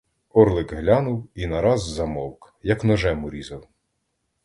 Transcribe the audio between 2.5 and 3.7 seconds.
як ножем урізав.